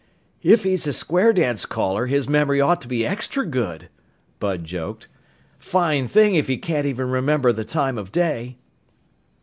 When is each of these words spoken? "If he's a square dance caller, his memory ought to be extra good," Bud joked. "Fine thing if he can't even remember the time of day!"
"If 0.41 0.63
he's 0.63 0.87
a 0.87 0.93
square 0.93 1.31
dance 1.31 1.67
caller, 1.67 2.07
his 2.07 2.27
memory 2.27 2.59
ought 2.59 2.81
to 2.81 2.87
be 2.87 3.05
extra 3.05 3.45
good," 3.45 3.87
Bud 4.39 4.63
joked. 4.63 5.07
"Fine 5.59 6.07
thing 6.07 6.33
if 6.33 6.47
he 6.47 6.57
can't 6.57 6.87
even 6.87 7.11
remember 7.11 7.53
the 7.53 7.65
time 7.65 7.99
of 7.99 8.11
day!" 8.11 8.57